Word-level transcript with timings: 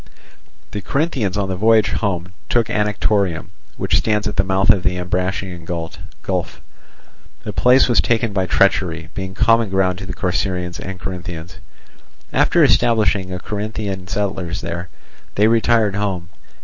The 0.71 0.81
Corinthians 0.81 1.37
on 1.37 1.47
the 1.47 1.55
voyage 1.55 1.91
home 1.91 2.29
took 2.49 2.71
Anactorium, 2.71 3.49
which 3.77 3.97
stands 3.99 4.27
at 4.27 4.35
the 4.35 4.43
mouth 4.43 4.71
of 4.71 4.81
the 4.81 4.97
Ambracian 4.97 5.63
gulf. 5.63 6.59
The 7.43 7.53
place 7.53 7.87
was 7.87 8.01
taken 8.01 8.33
by 8.33 8.47
treachery, 8.47 9.09
being 9.13 9.35
common 9.35 9.69
ground 9.69 9.99
to 9.99 10.07
the 10.07 10.15
Corcyraeans 10.15 10.79
and 10.79 10.99
Corinthians. 10.99 11.59
After 12.33 12.63
establishing 12.63 13.37
Corinthian 13.37 14.07
settlers 14.07 14.61
there, 14.61 14.89
they 15.35 15.47
retired 15.47 15.93
home. 15.93 16.29